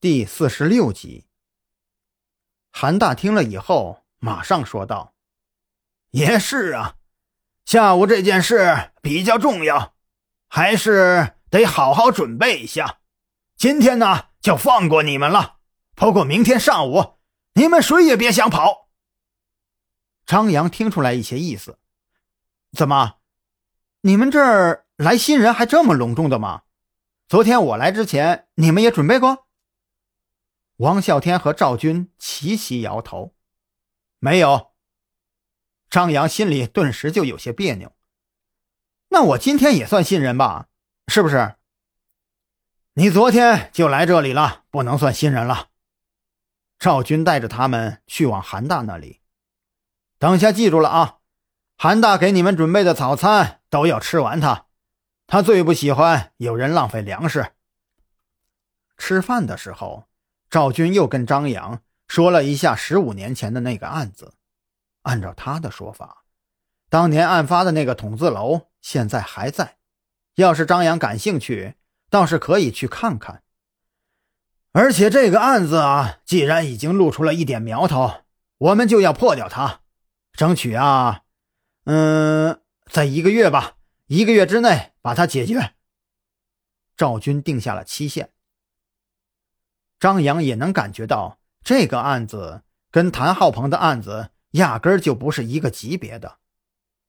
[0.00, 1.26] 第四十六集，
[2.70, 5.12] 韩大听了以后，马上说道
[6.12, 6.94] ：“也是啊，
[7.64, 9.96] 下午这件事比较重要，
[10.46, 13.00] 还是得好好准备一下。
[13.56, 15.56] 今天呢，就放过你们了。
[15.96, 17.14] 不过明天上午，
[17.54, 18.88] 你们谁也别想跑。”
[20.24, 21.76] 张扬听出来一些意思，
[22.70, 23.16] 怎么，
[24.02, 26.62] 你们这儿来新人还这么隆重的吗？
[27.26, 29.47] 昨天我来之前，你们也准备过？
[30.78, 33.34] 王啸天和赵军齐齐摇头，
[34.20, 34.72] 没有。
[35.90, 37.96] 张扬心里顿时就有些别扭。
[39.08, 40.68] 那我今天也算新人吧？
[41.08, 41.56] 是不是？
[42.92, 45.70] 你昨天就来这里了，不能算新人了。
[46.78, 49.20] 赵军带着他们去往韩大那里。
[50.20, 51.18] 等下记住了啊，
[51.76, 54.66] 韩大给你们准备的早餐都要吃完它。
[55.26, 57.54] 他最不喜欢有人浪费粮食。
[58.96, 60.04] 吃饭的时候。
[60.50, 64.34] 赵军又跟张扬说了一下十五年前的那个案子。
[65.02, 66.24] 按照他的说法，
[66.90, 69.76] 当年案发的那个筒子楼现在还在。
[70.34, 71.74] 要是张扬感兴趣，
[72.10, 73.42] 倒是可以去看看。
[74.72, 78.24] 而且这个案子啊，既然已经露出了一点苗头，
[78.58, 79.80] 我们就要破掉它，
[80.32, 81.22] 争取啊，
[81.84, 82.60] 嗯，
[82.90, 83.76] 在一个月吧，
[84.06, 85.74] 一个月之内把它解决。
[86.96, 88.30] 赵军定下了期限。
[89.98, 96.38] 张扬也能感觉到，这个案子跟谭浩鹏的案子压根儿就不是一个级别的。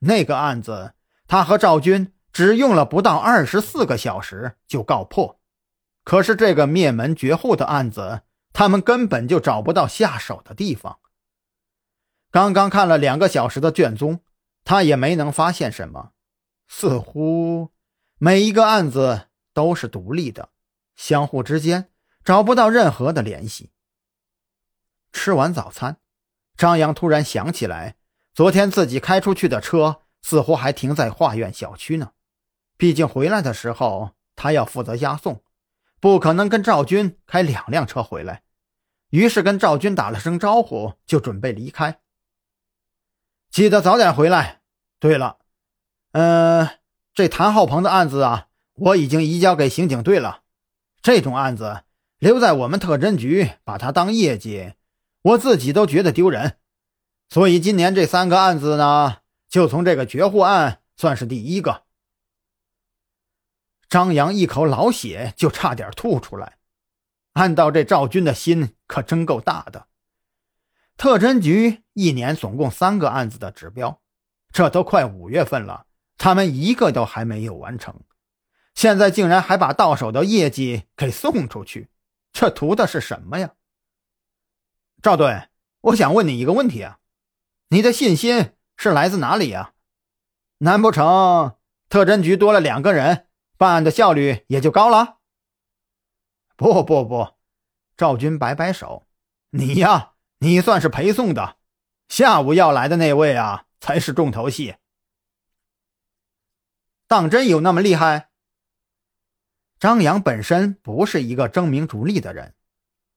[0.00, 0.94] 那个案子，
[1.26, 5.40] 他和赵军只用了不到二十四个小时就告破，
[6.04, 10.98] 可是这个灭门绝户的案子，他们根本就找不到下手的地方。
[12.30, 14.20] 刚刚看了两个小时的卷宗，
[14.64, 16.10] 他也没能发现什么，
[16.68, 17.70] 似乎
[18.18, 20.50] 每一个案子都是独立的，
[20.94, 21.90] 相互之间。
[22.24, 23.70] 找不到任何的联系。
[25.12, 25.98] 吃完早餐，
[26.56, 27.96] 张扬突然想起来，
[28.32, 32.12] 昨天自己开出去的车似乎还停在画院小区呢。
[32.76, 35.44] 毕竟回来的时候他要负责押送，
[36.00, 38.42] 不可能跟赵军开两辆车回来。
[39.10, 42.00] 于是跟赵军打了声招呼，就准备离开。
[43.50, 44.62] 记得早点回来。
[44.98, 45.38] 对了，
[46.12, 46.68] 嗯，
[47.12, 50.42] 这谭浩鹏的案子啊，我已经移交给刑警队了。
[51.02, 51.82] 这种案子。
[52.18, 54.74] 留在我们特侦局，把他当业绩，
[55.22, 56.58] 我自己都觉得丢人。
[57.28, 61.82] 所以今年这三个案子呢，就从这个绝户案算是第一个。
[63.88, 66.58] 张扬一口老血就差点吐出来。
[67.34, 69.86] 按道这赵军的心可真够大的。
[70.96, 74.00] 特侦局一年总共三个案子的指标，
[74.52, 75.86] 这都快五月份了，
[76.16, 78.02] 他们一个都还没有完成，
[78.74, 81.88] 现在竟然还把到手的业绩给送出去。
[82.34, 83.54] 这图的是什么呀，
[85.00, 85.48] 赵队？
[85.82, 86.98] 我想问你一个问题啊，
[87.68, 89.72] 你的信心是来自哪里呀？
[90.58, 91.56] 难不成
[91.88, 95.18] 特侦局多了两个人，办案的效率也就高了？
[96.56, 97.34] 不不不，
[97.96, 99.06] 赵军摆摆手，
[99.50, 101.56] 你呀，你算是陪送的，
[102.08, 104.74] 下午要来的那位啊，才是重头戏。
[107.06, 108.30] 当真有那么厉害？
[109.78, 112.54] 张扬本身不是一个争名逐利的人，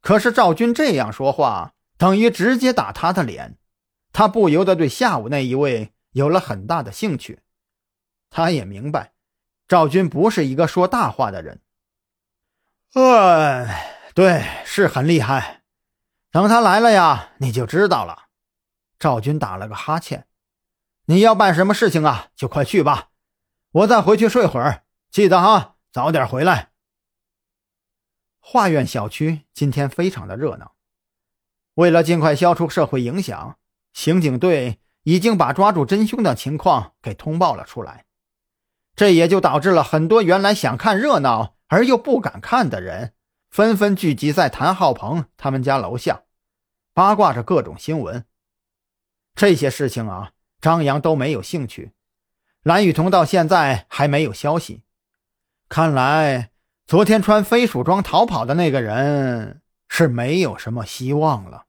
[0.00, 3.58] 可是赵军这样说话，等于直接打他的脸。
[4.12, 7.40] 他不由得对下午那一位有了很大的兴趣。
[8.30, 9.12] 他也明白，
[9.66, 11.60] 赵军不是一个说大话的人。
[12.94, 15.62] 哎，对，是很厉害。
[16.30, 18.26] 等他来了呀，你就知道了。
[18.98, 20.26] 赵军打了个哈欠。
[21.06, 22.28] 你要办什么事情啊？
[22.34, 23.08] 就快去吧，
[23.72, 24.84] 我再回去睡会儿。
[25.10, 25.73] 记得哈。
[25.94, 26.72] 早点回来。
[28.40, 30.74] 画院小区今天非常的热闹。
[31.74, 33.60] 为了尽快消除社会影响，
[33.92, 38.06] 刑警队已经把抓住真凶的情况给通报了出来。
[38.96, 43.14] 这也就导致了很多原来想看热闹而又不敢看的人，
[43.48, 46.24] 纷纷聚集在谭浩鹏他们家楼下，
[46.92, 48.26] 八卦着各种新闻。
[49.36, 51.92] 这些事情啊，张扬都没有兴趣。
[52.64, 54.82] 蓝雨桐到现在还没有消息。
[55.74, 56.50] 看来，
[56.86, 61.64] 昨天穿飞鼠装逃跑的那个人是没有什么希望了。